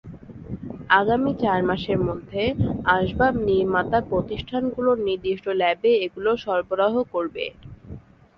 [0.99, 2.41] আগামী চার মাসের মধ্যে
[2.93, 7.45] আসবাব নির্মাতা প্রতিষ্ঠানগুলো নির্দিষ্ট ল্যাবে এগুলো সরবরাহ করবে।